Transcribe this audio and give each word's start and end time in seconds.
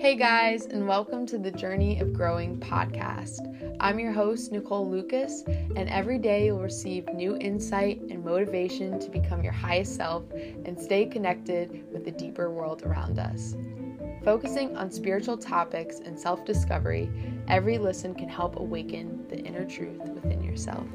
Hey 0.00 0.14
guys, 0.14 0.66
and 0.66 0.86
welcome 0.86 1.26
to 1.26 1.38
the 1.38 1.50
Journey 1.50 1.98
of 1.98 2.12
Growing 2.12 2.60
podcast. 2.60 3.40
I'm 3.80 3.98
your 3.98 4.12
host, 4.12 4.52
Nicole 4.52 4.88
Lucas, 4.88 5.42
and 5.48 5.88
every 5.88 6.18
day 6.18 6.46
you'll 6.46 6.60
receive 6.60 7.08
new 7.08 7.36
insight 7.38 8.00
and 8.02 8.24
motivation 8.24 9.00
to 9.00 9.10
become 9.10 9.42
your 9.42 9.52
highest 9.52 9.96
self 9.96 10.22
and 10.32 10.80
stay 10.80 11.04
connected 11.04 11.84
with 11.92 12.04
the 12.04 12.12
deeper 12.12 12.48
world 12.48 12.84
around 12.84 13.18
us. 13.18 13.56
Focusing 14.24 14.76
on 14.76 14.92
spiritual 14.92 15.36
topics 15.36 15.98
and 15.98 16.16
self 16.16 16.44
discovery, 16.44 17.10
every 17.48 17.76
listen 17.76 18.14
can 18.14 18.28
help 18.28 18.54
awaken 18.54 19.26
the 19.28 19.38
inner 19.40 19.64
truth 19.64 20.00
within 20.10 20.44
yourself. 20.44 20.86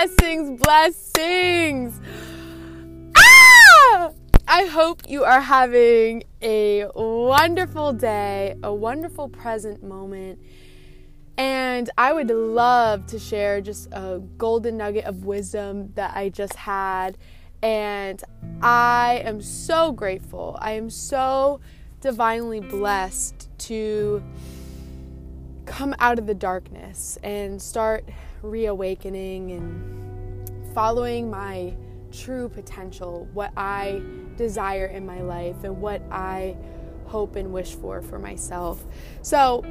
Blessings, 0.00 0.58
blessings. 0.62 2.00
Ah! 3.14 4.10
I 4.48 4.64
hope 4.64 5.02
you 5.10 5.24
are 5.24 5.42
having 5.42 6.22
a 6.40 6.86
wonderful 6.94 7.92
day, 7.92 8.54
a 8.62 8.72
wonderful 8.72 9.28
present 9.28 9.82
moment. 9.82 10.40
And 11.36 11.90
I 11.98 12.14
would 12.14 12.30
love 12.30 13.08
to 13.08 13.18
share 13.18 13.60
just 13.60 13.88
a 13.92 14.22
golden 14.38 14.78
nugget 14.78 15.04
of 15.04 15.26
wisdom 15.26 15.92
that 15.96 16.16
I 16.16 16.30
just 16.30 16.54
had. 16.54 17.18
And 17.62 18.22
I 18.62 19.20
am 19.26 19.42
so 19.42 19.92
grateful. 19.92 20.56
I 20.62 20.72
am 20.72 20.88
so 20.88 21.60
divinely 22.00 22.60
blessed 22.60 23.50
to 23.66 24.22
come 25.70 25.94
out 26.00 26.18
of 26.18 26.26
the 26.26 26.34
darkness 26.34 27.16
and 27.22 27.62
start 27.62 28.04
reawakening 28.42 29.52
and 29.52 30.74
following 30.74 31.30
my 31.30 31.72
true 32.10 32.48
potential, 32.48 33.28
what 33.32 33.52
I 33.56 34.02
desire 34.36 34.86
in 34.86 35.06
my 35.06 35.20
life, 35.20 35.62
and 35.62 35.80
what 35.80 36.02
I 36.10 36.56
hope 37.06 37.36
and 37.36 37.52
wish 37.52 37.76
for 37.76 38.02
for 38.02 38.18
myself. 38.18 38.84
So, 39.22 39.64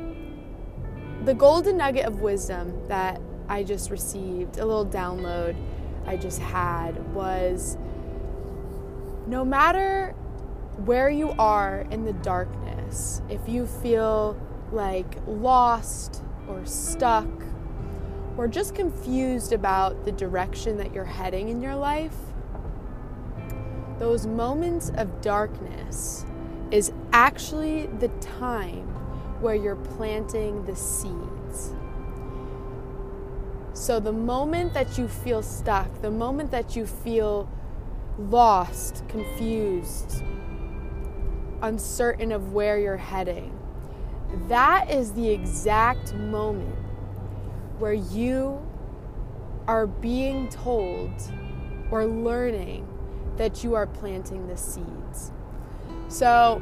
the 1.26 1.34
golden 1.34 1.76
nugget 1.76 2.06
of 2.06 2.22
wisdom 2.22 2.88
that 2.88 3.20
I 3.50 3.64
just 3.64 3.92
received, 3.92 4.58
a 4.58 4.66
little 4.66 4.86
download 4.86 5.54
I 6.08 6.16
just 6.16 6.40
had, 6.40 7.14
was 7.14 7.78
no 9.28 9.44
matter 9.44 10.16
where 10.86 11.10
you 11.10 11.32
are 11.32 11.86
in 11.92 12.06
the 12.06 12.14
darkness, 12.14 13.22
if 13.30 13.50
you 13.50 13.68
feel 13.68 14.40
like 14.72 15.18
lost 15.28 16.24
or 16.48 16.66
stuck 16.66 17.28
or 18.38 18.48
just 18.48 18.74
confused 18.74 19.52
about 19.52 20.06
the 20.06 20.12
direction 20.12 20.78
that 20.78 20.94
you're 20.94 21.04
heading 21.04 21.50
in 21.50 21.62
your 21.62 21.76
life, 21.76 22.16
those 23.98 24.26
moments 24.26 24.92
of 24.96 25.22
darkness 25.22 26.26
is 26.72 26.94
actually 27.12 27.88
the 28.00 28.08
time 28.22 28.88
where 29.42 29.56
you're 29.56 29.76
planting 29.76 30.64
the 30.66 30.76
seeds. 30.76 31.74
So, 33.74 34.00
the 34.00 34.14
moment 34.14 34.74
that 34.74 34.98
you 34.98 35.08
feel 35.08 35.42
stuck, 35.42 36.02
the 36.02 36.12
moment 36.12 36.52
that 36.52 36.76
you 36.76 36.86
feel 36.86 37.50
lost, 38.18 39.04
confused, 39.08 40.24
uncertain 41.62 42.32
of 42.32 42.54
where 42.54 42.80
you're 42.80 42.98
heading, 42.98 43.59
that 44.48 44.90
is 44.90 45.14
the 45.14 45.30
exact 45.30 46.14
moment 46.14 46.76
where 47.80 47.94
you 47.94 48.62
are 49.68 49.88
being 49.88 50.50
told 50.50 51.12
or 51.92 52.06
learning 52.06 52.88
that 53.38 53.64
you 53.64 53.76
are 53.76 53.88
planting 53.88 54.48
the 54.48 54.58
seeds. 54.58 55.32
So, 56.10 56.62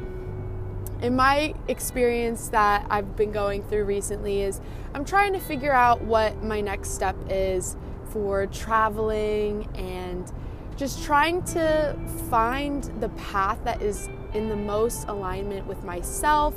in 1.02 1.14
my 1.14 1.54
experience 1.68 2.48
that 2.48 2.86
I've 2.90 3.16
been 3.16 3.32
going 3.32 3.62
through 3.62 3.84
recently 3.84 4.42
is 4.42 4.60
I'm 4.94 5.04
trying 5.04 5.32
to 5.32 5.38
figure 5.38 5.72
out 5.72 6.02
what 6.02 6.42
my 6.42 6.60
next 6.60 6.90
step 6.90 7.16
is 7.28 7.76
for 8.10 8.46
traveling 8.46 9.68
and 9.76 10.30
just 10.76 11.04
trying 11.04 11.42
to 11.42 11.96
find 12.30 12.84
the 13.00 13.08
path 13.10 13.58
that 13.64 13.82
is 13.82 14.08
in 14.34 14.48
the 14.48 14.56
most 14.56 15.06
alignment 15.08 15.66
with 15.66 15.82
myself, 15.84 16.54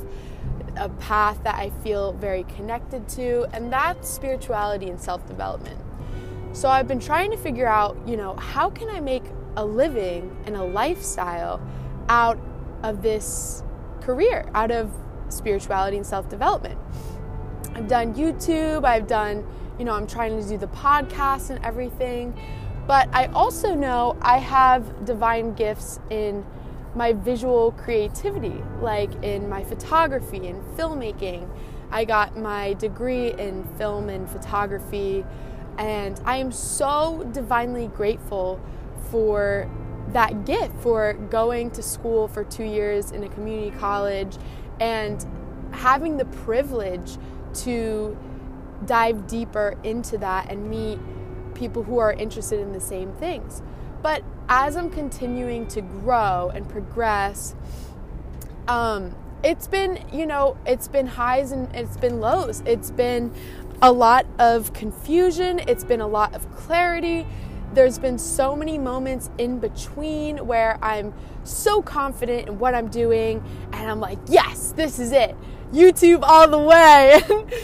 a 0.78 0.90
path 0.90 1.44
that 1.44 1.56
I 1.56 1.70
feel 1.84 2.14
very 2.14 2.44
connected 2.44 3.08
to, 3.09 3.48
and 3.54 3.72
that's 3.72 4.09
spirituality 4.09 4.90
and 4.90 5.00
self 5.00 5.26
development. 5.28 5.80
So 6.54 6.70
I've 6.70 6.88
been 6.88 7.00
trying 7.00 7.32
to 7.32 7.38
figure 7.38 7.68
out, 7.68 7.98
you 8.06 8.18
know, 8.18 8.36
how 8.36 8.70
can 8.70 8.90
I 8.90 9.00
make 9.00 9.24
a 9.56 9.66
living 9.66 10.36
and 10.46 10.56
a 10.56 10.64
lifestyle 10.64 11.62
out 12.09 12.40
of 12.84 13.02
this 13.02 13.64
career, 14.02 14.50
out 14.54 14.72
of 14.72 14.92
spirituality 15.30 15.98
and 15.98 16.06
self 16.06 16.30
development? 16.30 16.80
I've 17.74 17.88
done 17.88 18.14
YouTube, 18.14 18.84
I've 18.84 19.08
done, 19.08 19.48
you 19.80 19.86
know, 19.86 19.94
I'm 19.94 20.08
trying 20.08 20.42
to 20.42 20.48
do 20.48 20.58
the 20.58 20.68
podcast 20.68 21.50
and 21.50 21.64
everything. 21.64 22.38
But 22.86 23.08
I 23.14 23.28
also 23.28 23.76
know 23.76 24.18
I 24.22 24.38
have 24.38 25.06
divine 25.06 25.53
gifts 25.53 26.00
in 26.09 26.46
my 26.96 27.13
visual 27.13 27.72
creativity, 27.74 28.62
like 28.81 29.12
in 29.24 29.47
my 29.47 29.63
photography 29.63 30.47
and 30.47 30.62
filmmaking. 30.78 31.50
I 31.91 32.06
got 32.06 32.38
my 32.38 32.74
degree 32.74 33.34
in 33.34 33.63
film 33.78 34.09
and 34.09 34.29
photography, 34.29 35.25
and 35.78 36.19
I 36.25 36.38
am 36.38 36.52
so 36.52 37.29
divinely 37.31 37.88
grateful 37.88 38.59
for 39.09 39.69
that 40.09 40.46
gift, 40.46 40.74
for 40.79 41.13
going 41.13 41.72
to 41.72 41.81
school 41.81 42.28
for 42.28 42.44
two 42.44 42.63
years 42.63 43.12
in 43.12 43.23
a 43.23 43.29
community 43.29 43.72
college 43.78 44.38
and 44.79 45.25
having 45.72 46.18
the 46.18 46.25
privilege 46.25 47.18
to 47.53 48.18
dive 48.85 49.28
deeper 49.28 49.78
into 49.84 50.18
that 50.18 50.50
and 50.50 50.69
meet 50.69 51.00
people 51.53 51.84
who 51.84 51.97
are 52.00 52.13
interested 52.13 52.59
in 52.59 52.73
the 52.73 52.79
same 52.79 53.13
things. 53.13 53.62
But 54.02 54.23
as 54.53 54.75
I'm 54.75 54.89
continuing 54.89 55.66
to 55.67 55.79
grow 55.79 56.51
and 56.53 56.67
progress, 56.67 57.56
um, 58.67 59.16
it's 59.45 59.66
been, 59.66 60.03
you 60.12 60.25
know, 60.25 60.57
it's 60.66 60.89
been 60.89 61.07
highs 61.07 61.53
and 61.53 61.73
it's 61.73 61.95
been 61.95 62.19
lows. 62.19 62.61
It's 62.66 62.91
been 62.91 63.34
a 63.81 63.94
lot 63.94 64.25
of 64.40 64.73
confusion, 64.73 65.59
it's 65.67 65.85
been 65.85 66.01
a 66.01 66.07
lot 66.07 66.35
of 66.35 66.51
clarity. 66.53 67.25
There's 67.73 67.97
been 67.97 68.19
so 68.19 68.53
many 68.53 68.78
moments 68.78 69.29
in 69.38 69.59
between 69.59 70.45
where 70.45 70.78
I'm 70.81 71.13
so 71.45 71.81
confident 71.81 72.50
in 72.50 72.59
what 72.59 72.75
I'm 72.75 72.90
doing 72.90 73.41
and 73.72 73.90
I'm 73.90 74.01
like, 74.01 74.19
yes, 74.28 74.73
this 74.73 75.00
is 75.00 75.13
it. 75.13 75.34
YouTube 75.72 76.23
all 76.23 76.50
the 76.50 76.59
way. 76.59 77.22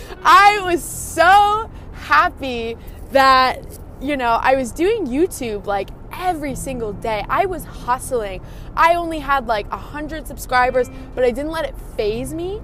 I 0.24 0.62
was 0.64 0.82
so 0.82 1.70
happy 1.92 2.78
that, 3.12 3.78
you 4.00 4.16
know, 4.16 4.40
I 4.42 4.56
was 4.56 4.72
doing 4.72 5.06
YouTube 5.06 5.66
like 5.66 5.90
every 6.18 6.56
single 6.56 6.94
day. 6.94 7.26
I 7.30 7.46
was 7.46 7.64
hustling. 7.64 8.42
I 8.76 8.96
only 8.96 9.20
had 9.20 9.48
like 9.48 9.72
a 9.72 9.78
hundred 9.78 10.28
subscribers, 10.28 10.90
but 11.16 11.24
I 11.24 11.32
didn't 11.32 11.52
let 11.52 11.66
it 11.66 11.76
faze 11.96 12.34
me. 12.34 12.62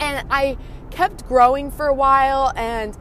And 0.00 0.26
I 0.30 0.56
kept 0.90 1.26
growing 1.26 1.70
for 1.70 1.86
a 1.86 1.94
while. 1.94 2.52
And 2.56 2.96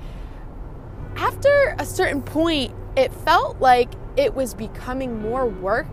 after 1.16 1.76
a 1.78 1.86
certain 1.86 2.22
point, 2.22 2.74
it 2.96 3.14
felt 3.14 3.60
like 3.60 3.92
it 4.18 4.34
was 4.34 4.54
becoming 4.54 5.22
more 5.22 5.46
work 5.46 5.88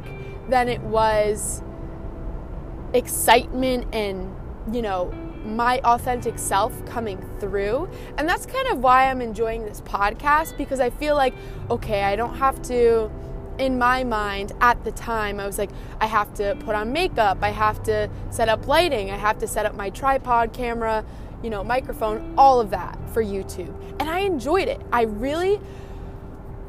than 0.49 0.69
it 0.69 0.81
was 0.81 1.63
excitement 2.95 3.95
and, 3.95 4.35
you 4.73 4.83
know, 4.83 5.13
my 5.45 5.81
authentic 5.85 6.39
self 6.39 6.85
coming 6.87 7.25
through. 7.39 7.89
And 8.17 8.29
that's 8.29 8.47
kind 8.47 8.69
of 8.69 8.79
why 8.79 9.11
I'm 9.11 9.21
enjoying 9.21 9.65
this 9.65 9.81
podcast 9.81 10.57
because 10.57 10.81
I 10.81 10.91
feel 10.91 11.15
like, 11.15 11.35
okay, 11.71 12.03
I 12.03 12.17
don't 12.17 12.37
have 12.37 12.61
to 12.63 13.11
in 13.59 13.79
my 13.79 14.05
mind 14.05 14.53
at 14.61 14.83
the 14.85 14.93
time, 14.93 15.41
I 15.41 15.47
was 15.47 15.59
like, 15.59 15.71
I 16.01 16.07
have 16.07 16.33
to 16.35 16.57
put 16.61 16.75
on 16.75 16.93
makeup, 16.93 17.39
I 17.43 17.51
have 17.51 17.83
to 17.85 18.09
set 18.31 18.49
up 18.49 18.67
lighting, 18.67 19.11
I 19.11 19.17
have 19.17 19.39
to 19.39 19.47
set 19.47 19.67
up 19.67 19.75
my 19.75 19.91
tripod 19.91 20.53
camera, 20.53 21.05
you 21.43 21.51
know, 21.51 21.63
microphone, 21.63 22.35
all 22.37 22.61
of 22.61 22.71
that 22.71 22.99
for 23.13 23.23
YouTube. 23.23 23.75
And 24.01 24.09
I 24.09 24.21
enjoyed 24.21 24.69
it. 24.69 24.81
I 24.93 25.03
really, 25.03 25.61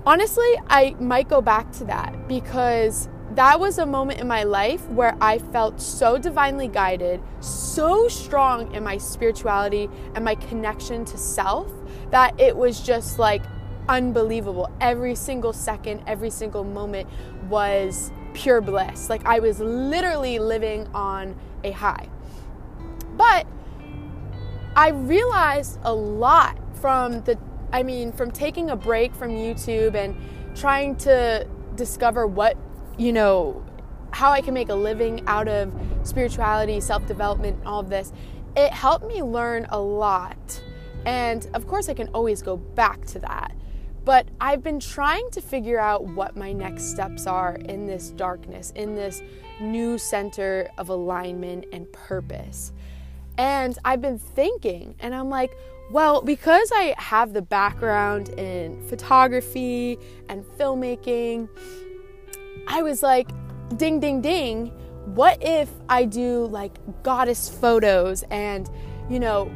honestly, 0.05 0.51
I 0.67 0.95
might 0.99 1.27
go 1.27 1.41
back 1.41 1.71
to 1.73 1.85
that 1.85 2.27
because 2.27 3.07
that 3.35 3.59
was 3.59 3.77
a 3.77 3.85
moment 3.85 4.19
in 4.19 4.27
my 4.27 4.43
life 4.43 4.87
where 4.89 5.15
I 5.21 5.37
felt 5.37 5.79
so 5.79 6.17
divinely 6.17 6.67
guided, 6.67 7.21
so 7.39 8.07
strong 8.07 8.73
in 8.73 8.83
my 8.83 8.97
spirituality 8.97 9.89
and 10.15 10.25
my 10.25 10.35
connection 10.35 11.05
to 11.05 11.17
self 11.17 11.71
that 12.09 12.39
it 12.39 12.55
was 12.55 12.81
just 12.81 13.19
like 13.19 13.43
unbelievable. 13.89 14.71
Every 14.79 15.15
single 15.15 15.51
second, 15.51 16.03
every 16.07 16.29
single 16.29 16.63
moment 16.63 17.09
was 17.49 18.11
pure 18.33 18.61
bliss. 18.61 19.09
Like 19.09 19.25
I 19.25 19.39
was 19.39 19.59
literally 19.59 20.39
living 20.39 20.87
on 20.93 21.35
a 21.63 21.71
high. 21.71 22.07
But 23.17 23.45
I 24.75 24.89
realized 24.89 25.79
a 25.83 25.93
lot 25.93 26.57
from 26.75 27.23
the 27.23 27.37
I 27.71 27.83
mean, 27.83 28.11
from 28.11 28.31
taking 28.31 28.69
a 28.71 28.75
break 28.75 29.13
from 29.13 29.31
YouTube 29.31 29.93
and 29.93 30.15
trying 30.55 30.95
to 30.97 31.45
discover 31.75 32.25
what, 32.25 32.57
you 32.97 33.13
know, 33.13 33.63
how 34.11 34.31
I 34.31 34.41
can 34.41 34.55
make 34.55 34.69
a 34.69 34.75
living 34.75 35.21
out 35.27 35.47
of 35.47 35.71
spirituality, 36.03 36.79
self 36.79 37.05
development, 37.05 37.59
all 37.65 37.79
of 37.79 37.89
this, 37.89 38.11
it 38.55 38.71
helped 38.73 39.05
me 39.05 39.21
learn 39.21 39.67
a 39.69 39.79
lot. 39.79 40.63
And 41.05 41.47
of 41.53 41.67
course, 41.67 41.89
I 41.89 41.93
can 41.93 42.07
always 42.09 42.41
go 42.41 42.57
back 42.57 43.05
to 43.07 43.19
that. 43.19 43.53
But 44.05 44.27
I've 44.39 44.63
been 44.63 44.79
trying 44.79 45.29
to 45.31 45.41
figure 45.41 45.79
out 45.79 46.05
what 46.05 46.35
my 46.35 46.51
next 46.51 46.91
steps 46.91 47.27
are 47.27 47.55
in 47.55 47.85
this 47.85 48.09
darkness, 48.11 48.71
in 48.75 48.95
this 48.95 49.21
new 49.59 49.97
center 49.97 50.69
of 50.77 50.89
alignment 50.89 51.65
and 51.71 51.91
purpose. 51.91 52.71
And 53.37 53.77
I've 53.85 54.01
been 54.01 54.19
thinking, 54.19 54.95
and 54.99 55.13
I'm 55.13 55.29
like, 55.29 55.55
well, 55.91 56.21
because 56.21 56.71
I 56.73 56.93
have 56.97 57.33
the 57.33 57.41
background 57.41 58.29
in 58.29 58.85
photography 58.87 59.97
and 60.27 60.43
filmmaking, 60.43 61.49
I 62.67 62.81
was 62.81 63.01
like, 63.01 63.29
ding, 63.77 63.99
ding, 63.99 64.21
ding, 64.21 64.67
what 65.15 65.39
if 65.41 65.69
I 65.87 66.05
do 66.05 66.45
like 66.45 66.77
goddess 67.01 67.49
photos 67.49 68.23
and, 68.29 68.69
you 69.09 69.19
know, 69.19 69.51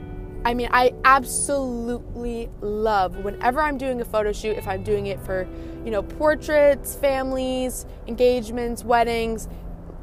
I 0.45 0.53
mean, 0.53 0.69
I 0.71 0.93
absolutely 1.05 2.49
love 2.59 3.17
whenever 3.23 3.61
I'm 3.61 3.77
doing 3.77 4.01
a 4.01 4.05
photo 4.05 4.33
shoot, 4.33 4.57
if 4.57 4.67
I'm 4.67 4.83
doing 4.83 5.07
it 5.07 5.19
for, 5.21 5.47
you 5.85 5.91
know, 5.91 6.03
portraits, 6.03 6.95
families, 6.95 7.85
engagements, 8.07 8.83
weddings, 8.83 9.47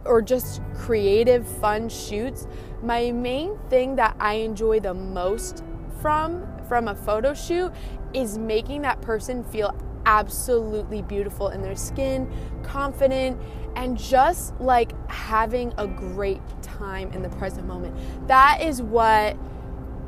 or 0.05 0.23
just 0.23 0.63
creative, 0.75 1.47
fun 1.47 1.91
shoots, 1.91 2.47
my 2.83 3.13
main 3.13 3.59
thing 3.69 3.97
that 3.97 4.17
I 4.19 4.35
enjoy 4.35 4.81
the 4.81 4.95
most 4.95 5.63
from 6.01 6.47
from 6.67 6.89
a 6.89 6.95
photo 6.95 7.35
shoot 7.35 7.73
is 8.15 8.39
making 8.39 8.83
that 8.83 9.03
person 9.03 9.45
feel 9.45 9.77
absolutely 10.07 11.03
beautiful 11.03 11.49
in 11.49 11.61
their 11.61 11.77
skin, 11.77 12.33
confident, 12.63 13.39
and 13.77 13.99
just 13.99 14.59
like 14.61 14.93
having 15.11 15.75
a 15.77 15.87
great 15.87 16.41
time 16.63 17.13
in 17.13 17.23
the 17.23 17.29
present 17.31 17.67
moment. 17.67 17.95
That 18.29 18.63
is 18.63 18.81
what 18.81 19.37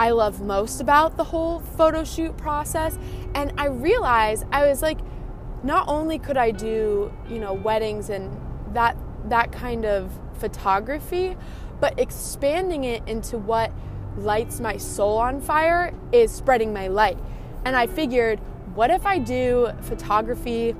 I 0.02 0.10
love 0.10 0.40
most 0.40 0.81
about 0.81 1.16
the 1.16 1.22
whole 1.22 1.60
photo 1.60 2.02
shoot 2.02 2.37
process. 2.37 2.99
And 3.37 3.52
I 3.56 3.66
realized 3.66 4.44
I 4.50 4.66
was 4.66 4.82
like, 4.82 4.99
not 5.62 5.87
only 5.87 6.19
could 6.19 6.37
I 6.37 6.50
do, 6.50 7.12
you 7.28 7.38
know, 7.38 7.52
weddings 7.52 8.10
and 8.10 8.37
that 8.75 8.96
that 9.26 9.52
kind 9.52 9.84
of 9.84 10.10
photography, 10.34 11.37
but 11.78 12.00
expanding 12.00 12.82
it 12.82 13.06
into 13.06 13.38
what 13.38 13.70
lights 14.16 14.58
my 14.58 14.76
soul 14.76 15.19
on 15.19 15.40
fire 15.40 15.94
is 16.10 16.32
spreading 16.32 16.72
my 16.72 16.88
light. 16.88 17.19
And 17.64 17.76
I 17.76 17.87
figured, 17.87 18.40
what 18.75 18.90
if 18.90 19.06
I 19.06 19.19
do 19.19 19.70
photography 19.82 20.75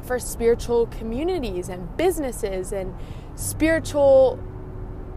for 0.00 0.18
spiritual 0.18 0.86
communities 0.86 1.68
and 1.68 1.94
businesses 1.98 2.72
and 2.72 2.94
spiritual 3.34 4.38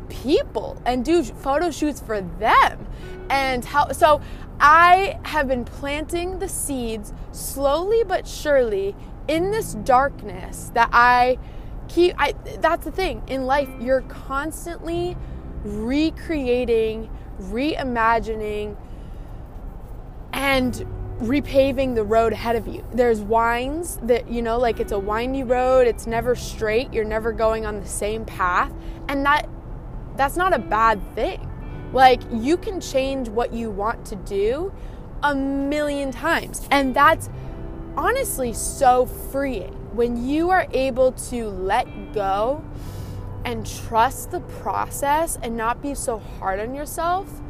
people 0.09 0.77
and 0.85 1.05
do 1.05 1.23
photo 1.23 1.71
shoots 1.71 2.01
for 2.01 2.19
them? 2.19 2.85
And 3.29 3.65
how 3.65 3.91
so 3.91 4.21
I 4.59 5.19
have 5.23 5.47
been 5.47 5.65
planting 5.65 6.39
the 6.39 6.47
seeds 6.47 7.13
slowly 7.31 8.03
but 8.03 8.27
surely 8.27 8.95
in 9.27 9.51
this 9.51 9.73
darkness 9.73 10.71
that 10.73 10.89
I 10.91 11.37
keep 11.87 12.15
I 12.17 12.33
that's 12.59 12.85
the 12.85 12.91
thing 12.91 13.23
in 13.27 13.45
life 13.45 13.69
you're 13.79 14.01
constantly 14.01 15.17
recreating 15.63 17.09
reimagining, 17.39 18.75
and 20.31 20.85
repaving 21.19 21.95
the 21.95 22.03
road 22.03 22.33
ahead 22.33 22.55
of 22.55 22.67
you. 22.67 22.83
There's 22.91 23.21
winds 23.21 23.99
that, 24.03 24.29
you 24.29 24.41
know, 24.41 24.57
like 24.57 24.79
it's 24.79 24.91
a 24.91 24.99
windy 24.99 25.43
road, 25.43 25.87
it's 25.87 26.07
never 26.07 26.35
straight, 26.35 26.91
you're 26.93 27.05
never 27.05 27.31
going 27.31 27.65
on 27.65 27.79
the 27.79 27.87
same 27.87 28.25
path, 28.25 28.73
and 29.07 29.25
that 29.25 29.47
that's 30.15 30.35
not 30.35 30.53
a 30.53 30.59
bad 30.59 31.01
thing. 31.15 31.49
Like 31.93 32.21
you 32.31 32.57
can 32.57 32.81
change 32.81 33.29
what 33.29 33.53
you 33.53 33.69
want 33.69 34.05
to 34.07 34.15
do 34.15 34.73
a 35.21 35.33
million 35.33 36.11
times. 36.11 36.67
And 36.69 36.93
that's 36.93 37.29
honestly 37.95 38.51
so 38.51 39.05
freeing 39.05 39.73
when 39.93 40.27
you 40.27 40.49
are 40.49 40.67
able 40.73 41.11
to 41.11 41.47
let 41.49 42.13
go 42.13 42.63
and 43.45 43.65
trust 43.65 44.31
the 44.31 44.39
process 44.39 45.37
and 45.41 45.55
not 45.55 45.81
be 45.81 45.93
so 45.93 46.17
hard 46.17 46.59
on 46.59 46.73
yourself, 46.73 47.41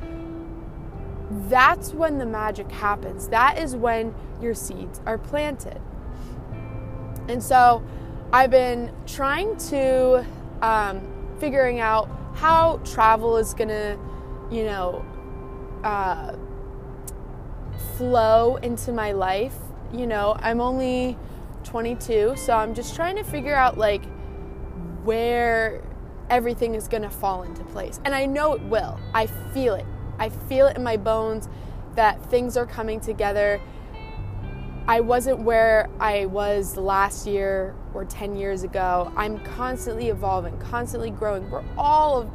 that's 1.48 1.94
when 1.94 2.18
the 2.18 2.26
magic 2.26 2.70
happens. 2.72 3.30
That 3.30 3.58
is 3.58 3.76
when 3.76 4.14
your 4.42 4.54
seeds 4.54 5.00
are 5.06 5.18
planted. 5.18 5.80
And 7.30 7.42
so 7.42 7.82
I've 8.34 8.52
been 8.52 8.92
trying 9.08 9.56
to 9.70 10.26
um, 10.62 11.02
figuring 11.40 11.80
out 11.80 12.10
how 12.36 12.82
travel 12.84 13.38
is 13.38 13.54
gonna, 13.54 13.98
you 14.54 14.64
know, 14.64 15.04
uh, 15.84 16.36
flow 17.98 18.58
into 18.58 18.92
my 18.92 19.12
life. 19.12 19.56
You 19.92 20.08
know, 20.08 20.36
I'm 20.40 20.62
only 20.62 21.18
22, 21.64 22.36
so 22.38 22.54
I'm 22.54 22.74
just 22.74 22.96
trying 22.96 23.16
to 23.16 23.24
figure 23.24 23.56
out 23.56 23.78
like 23.78 24.04
where 25.04 25.82
everything 26.30 26.76
is 26.76 26.88
going 26.88 27.04
to 27.04 27.10
fall 27.10 27.44
into 27.44 27.64
place. 27.66 28.00
And 28.06 28.14
I 28.14 28.26
know 28.26 28.54
it 28.54 28.62
will. 28.64 29.00
I 29.14 29.28
feel 29.28 29.74
it. 29.74 29.86
I 30.20 30.30
feel 30.30 30.68
it 30.68 30.78
in 30.78 30.84
my 30.84 30.98
bones 30.98 31.50
that 31.96 32.24
things 32.30 32.56
are 32.56 32.66
coming 32.66 33.00
together. 33.00 33.60
I 34.88 35.00
wasn't 35.00 35.40
where 35.40 35.90
I 36.00 36.26
was 36.26 36.76
last 36.76 37.26
year 37.26 37.74
or 37.94 38.04
10 38.06 38.36
years 38.36 38.64
ago. 38.64 39.12
I'm 39.16 39.40
constantly 39.44 40.10
evolving, 40.10 40.58
constantly 40.60 41.10
growing. 41.10 41.50
We're 41.50 41.64
all 41.78 42.22
of, 42.22 42.30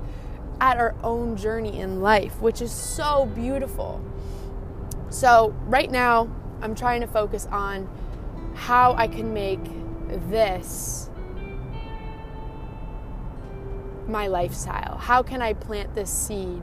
at 0.61 0.79
our 0.79 0.95
own 1.03 1.37
journey 1.37 1.81
in 1.81 2.01
life, 2.01 2.41
which 2.41 2.61
is 2.61 2.73
so 2.73 3.27
beautiful. 3.35 4.03
So, 5.11 5.55
right 5.67 5.91
now, 5.91 6.29
I'm 6.61 6.75
trying 6.75 7.01
to 7.01 7.07
focus 7.07 7.47
on 7.51 7.89
how 8.55 8.95
I 8.95 9.07
can 9.07 9.33
make 9.33 9.65
this 10.31 11.09
my 14.09 14.27
lifestyle? 14.27 14.97
How 14.99 15.23
can 15.23 15.43
I 15.43 15.53
plant 15.53 15.95
this 15.95 16.11
seed 16.11 16.63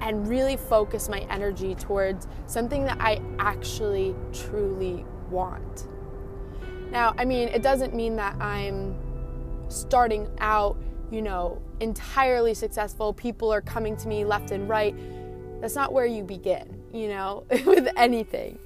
and 0.00 0.28
really 0.28 0.56
focus 0.56 1.08
my 1.08 1.20
energy 1.30 1.74
towards 1.74 2.28
something 2.46 2.84
that 2.84 3.00
I 3.00 3.20
actually 3.38 4.14
truly 4.32 5.04
want? 5.30 5.88
Now, 6.90 7.14
I 7.18 7.24
mean, 7.24 7.48
it 7.48 7.62
doesn't 7.62 7.94
mean 7.94 8.16
that 8.16 8.40
I'm 8.40 8.96
starting 9.68 10.28
out, 10.38 10.76
you 11.10 11.22
know, 11.22 11.60
entirely 11.80 12.54
successful. 12.54 13.12
People 13.12 13.52
are 13.52 13.60
coming 13.60 13.96
to 13.96 14.08
me 14.08 14.24
left 14.24 14.50
and 14.50 14.68
right. 14.68 14.94
That's 15.60 15.74
not 15.74 15.92
where 15.92 16.06
you 16.06 16.22
begin, 16.22 16.82
you 16.92 17.08
know, 17.08 17.44
with 17.66 17.88
anything. 17.96 18.58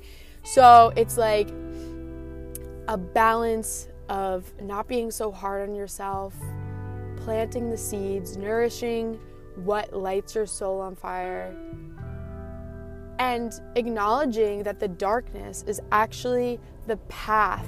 So 0.42 0.92
it's 0.97 1.16
like 1.16 1.50
a 2.88 2.97
balance 2.97 3.88
of 4.09 4.50
not 4.62 4.88
being 4.88 5.11
so 5.11 5.30
hard 5.30 5.68
on 5.68 5.75
yourself, 5.75 6.35
planting 7.16 7.71
the 7.71 7.76
seeds, 7.76 8.37
nourishing 8.37 9.18
what 9.57 9.92
lights 9.92 10.35
your 10.35 10.47
soul 10.47 10.80
on 10.80 10.97
fire, 10.97 11.54
and 13.18 13.52
acknowledging 13.75 14.62
that 14.62 14.80
the 14.80 14.88
darkness 14.88 15.64
is 15.66 15.80
actually 15.92 16.59
the 16.87 16.97
path 17.09 17.66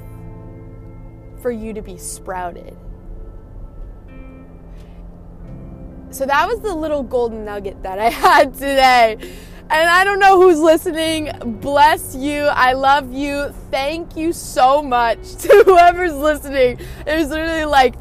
for 1.43 1.51
you 1.51 1.73
to 1.73 1.83
be 1.83 1.97
sprouted. 1.97 2.77
So 6.11 6.27
that 6.27 6.49
was 6.49 6.61
the 6.61 6.75
little 6.75 7.03
golden 7.03 7.45
nugget 7.45 7.83
that 7.83 7.99
I 7.99 8.11
had 8.11 8.55
today. 8.55 9.17
And 9.73 9.89
I 9.89 10.03
don't 10.03 10.19
know 10.19 10.41
who's 10.41 10.59
listening. 10.59 11.31
Bless 11.61 12.17
you. 12.17 12.43
I 12.43 12.73
love 12.73 13.13
you. 13.13 13.55
Thank 13.71 14.17
you 14.17 14.33
so 14.33 14.83
much 14.83 15.35
to 15.43 15.63
whoever's 15.65 16.15
listening. 16.15 16.81
It 17.07 17.17
was 17.17 17.29
literally 17.29 17.67
like, 17.67 17.95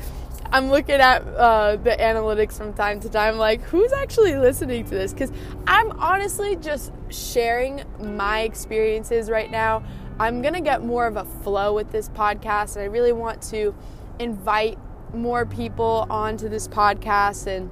I'm 0.51 0.72
looking 0.72 0.96
at 0.96 1.22
uh, 1.28 1.75
the 1.75 1.92
analytics 1.92 2.54
from 2.54 2.74
time 2.74 3.00
to 3.01 3.10
time, 3.10 3.38
like, 3.38 3.62
who's 3.62 3.94
actually 3.94 4.36
listening 4.36 4.84
to 4.86 4.89
this? 4.89 5.13
Because 5.13 5.32
I'm 5.68 5.92
honestly 6.00 6.56
just 6.56 6.92
sharing 7.10 7.84
my 8.00 8.42
experiences 8.42 9.30
right 9.30 9.51
now. 9.51 9.84
I'm 10.20 10.42
going 10.42 10.56
to 10.56 10.62
get 10.62 10.84
more 10.84 11.06
of 11.06 11.18
a 11.18 11.24
flow 11.24 11.75
with 11.75 11.92
this 11.92 12.10
podcast, 12.10 12.78
and 12.78 12.84
I 12.84 12.88
really 12.88 13.12
want 13.12 13.44
to 13.44 13.75
invite 14.18 14.80
more 15.13 15.46
people 15.46 16.06
onto 16.10 16.50
this 16.50 16.68
podcast 16.68 17.48
and 17.48 17.70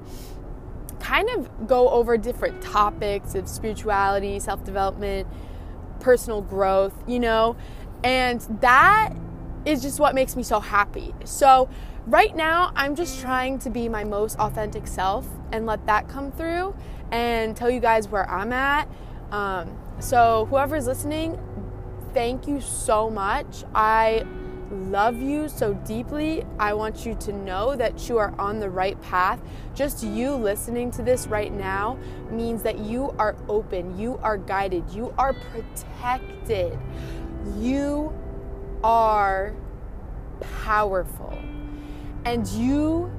kind 1.00 1.28
of 1.30 1.66
go 1.66 1.88
over 1.90 2.16
different 2.16 2.60
topics 2.60 3.34
of 3.34 3.48
spirituality, 3.48 4.38
self 4.38 4.64
development, 4.64 5.26
personal 6.00 6.42
growth, 6.42 6.94
you 7.06 7.20
know, 7.20 7.56
and 8.04 8.40
that 8.60 9.14
is 9.64 9.82
just 9.82 10.00
what 10.00 10.14
makes 10.14 10.36
me 10.36 10.42
so 10.42 10.60
happy. 10.60 11.14
So, 11.24 11.68
right 12.06 12.34
now, 12.34 12.72
I'm 12.74 12.94
just 12.94 13.20
trying 13.20 13.58
to 13.60 13.70
be 13.70 13.88
my 13.88 14.04
most 14.04 14.38
authentic 14.38 14.86
self 14.86 15.26
and 15.52 15.66
let 15.66 15.84
that 15.86 16.08
come 16.08 16.32
through 16.32 16.74
and 17.10 17.56
tell 17.56 17.70
you 17.70 17.80
guys 17.80 18.08
where 18.08 18.28
I'm 18.30 18.52
at. 18.52 18.88
Um, 19.30 19.76
so, 19.98 20.46
whoever's 20.50 20.86
listening, 20.86 21.38
thank 22.14 22.46
you 22.46 22.60
so 22.60 23.10
much. 23.10 23.64
I 23.74 24.24
love 24.70 25.20
you 25.20 25.48
so 25.48 25.74
deeply. 25.74 26.44
I 26.58 26.74
want 26.74 27.06
you 27.06 27.14
to 27.16 27.32
know 27.32 27.74
that 27.76 28.08
you 28.08 28.18
are 28.18 28.34
on 28.38 28.60
the 28.60 28.68
right 28.68 29.00
path. 29.02 29.40
Just 29.74 30.02
you 30.02 30.32
listening 30.32 30.90
to 30.92 31.02
this 31.02 31.26
right 31.26 31.52
now 31.52 31.98
means 32.30 32.62
that 32.62 32.78
you 32.78 33.14
are 33.18 33.36
open, 33.48 33.98
you 33.98 34.18
are 34.22 34.36
guided, 34.36 34.90
you 34.90 35.14
are 35.16 35.32
protected, 35.32 36.78
you 37.56 38.12
are 38.84 39.54
powerful, 40.62 41.38
and 42.24 42.46
you 42.48 43.10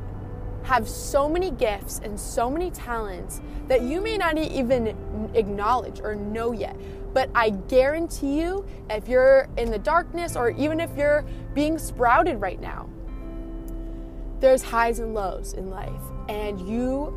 have 0.63 0.87
so 0.87 1.27
many 1.27 1.51
gifts 1.51 1.99
and 2.03 2.19
so 2.19 2.49
many 2.49 2.69
talents 2.69 3.41
that 3.67 3.81
you 3.81 4.01
may 4.01 4.17
not 4.17 4.37
even 4.37 5.29
acknowledge 5.33 5.99
or 6.01 6.15
know 6.15 6.51
yet. 6.51 6.75
But 7.13 7.29
I 7.33 7.49
guarantee 7.49 8.39
you, 8.39 8.65
if 8.89 9.07
you're 9.07 9.47
in 9.57 9.71
the 9.71 9.79
darkness 9.79 10.35
or 10.35 10.51
even 10.51 10.79
if 10.79 10.95
you're 10.95 11.25
being 11.53 11.77
sprouted 11.77 12.39
right 12.39 12.59
now, 12.59 12.87
there's 14.39 14.61
highs 14.61 14.99
and 14.99 15.13
lows 15.13 15.53
in 15.53 15.69
life. 15.69 16.01
And 16.29 16.59
you 16.67 17.13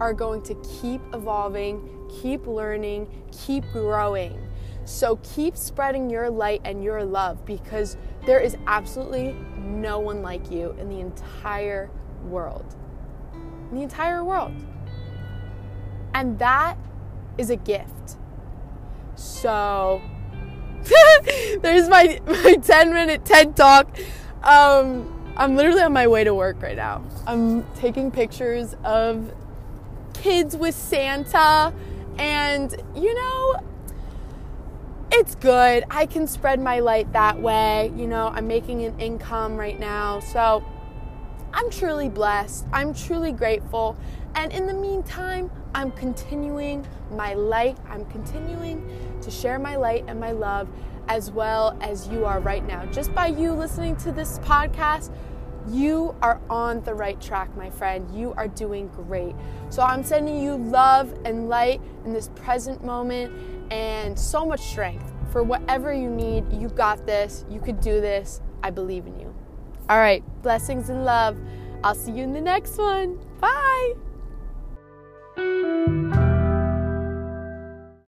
are 0.00 0.12
going 0.12 0.42
to 0.42 0.54
keep 0.80 1.00
evolving, 1.14 1.88
keep 2.20 2.46
learning, 2.46 3.08
keep 3.30 3.64
growing. 3.72 4.38
So 4.84 5.16
keep 5.22 5.56
spreading 5.56 6.10
your 6.10 6.28
light 6.28 6.60
and 6.64 6.82
your 6.82 7.04
love 7.04 7.44
because 7.46 7.96
there 8.26 8.40
is 8.40 8.56
absolutely 8.66 9.36
no 9.58 10.00
one 10.00 10.22
like 10.22 10.50
you 10.50 10.74
in 10.78 10.88
the 10.88 10.98
entire 11.00 11.88
world. 12.24 12.74
In 13.70 13.76
the 13.76 13.82
entire 13.82 14.24
world. 14.24 14.52
And 16.14 16.38
that 16.40 16.76
is 17.38 17.50
a 17.50 17.56
gift. 17.56 18.16
So 19.22 20.02
there's 21.60 21.88
my, 21.88 22.20
my 22.26 22.54
10 22.54 22.92
minute 22.92 23.24
TED 23.24 23.56
talk. 23.56 23.96
Um, 24.42 25.08
I'm 25.36 25.56
literally 25.56 25.82
on 25.82 25.92
my 25.92 26.06
way 26.08 26.24
to 26.24 26.34
work 26.34 26.60
right 26.60 26.76
now. 26.76 27.04
I'm 27.26 27.64
taking 27.74 28.10
pictures 28.10 28.74
of 28.84 29.32
kids 30.14 30.56
with 30.56 30.74
Santa, 30.74 31.72
and 32.18 32.74
you 32.94 33.14
know, 33.14 33.60
it's 35.12 35.34
good. 35.36 35.84
I 35.90 36.06
can 36.06 36.26
spread 36.26 36.60
my 36.60 36.80
light 36.80 37.12
that 37.12 37.40
way. 37.40 37.92
You 37.96 38.06
know, 38.06 38.28
I'm 38.28 38.46
making 38.46 38.84
an 38.84 38.98
income 38.98 39.56
right 39.56 39.78
now. 39.78 40.20
So 40.20 40.64
I'm 41.54 41.70
truly 41.70 42.08
blessed. 42.08 42.66
I'm 42.72 42.92
truly 42.92 43.32
grateful. 43.32 43.96
And 44.34 44.52
in 44.52 44.66
the 44.66 44.74
meantime, 44.74 45.50
I'm 45.74 45.90
continuing 45.92 46.86
my 47.10 47.34
light. 47.34 47.76
I'm 47.88 48.04
continuing 48.06 49.18
to 49.20 49.30
share 49.30 49.58
my 49.58 49.76
light 49.76 50.04
and 50.08 50.18
my 50.18 50.32
love 50.32 50.68
as 51.08 51.30
well 51.30 51.76
as 51.80 52.08
you 52.08 52.24
are 52.24 52.40
right 52.40 52.66
now. 52.66 52.86
Just 52.86 53.14
by 53.14 53.26
you 53.26 53.52
listening 53.52 53.96
to 53.96 54.12
this 54.12 54.38
podcast, 54.40 55.14
you 55.68 56.14
are 56.22 56.40
on 56.50 56.82
the 56.82 56.94
right 56.94 57.20
track, 57.20 57.54
my 57.56 57.70
friend. 57.70 58.08
You 58.14 58.32
are 58.36 58.48
doing 58.48 58.88
great. 58.88 59.34
So 59.70 59.82
I'm 59.82 60.02
sending 60.02 60.42
you 60.42 60.56
love 60.56 61.14
and 61.24 61.48
light 61.48 61.80
in 62.04 62.12
this 62.12 62.28
present 62.34 62.84
moment 62.84 63.32
and 63.70 64.18
so 64.18 64.44
much 64.44 64.60
strength 64.60 65.12
for 65.30 65.42
whatever 65.42 65.92
you 65.92 66.10
need. 66.10 66.52
You 66.52 66.68
got 66.68 67.06
this. 67.06 67.44
You 67.48 67.60
could 67.60 67.80
do 67.80 68.00
this. 68.00 68.40
I 68.62 68.70
believe 68.70 69.06
in 69.06 69.18
you. 69.18 69.34
All 69.88 69.98
right. 69.98 70.22
Blessings 70.42 70.88
and 70.88 71.04
love. 71.04 71.38
I'll 71.84 71.94
see 71.94 72.12
you 72.12 72.24
in 72.24 72.32
the 72.32 72.40
next 72.40 72.78
one. 72.78 73.18
Bye. 73.40 74.11
Bye. 75.92 76.21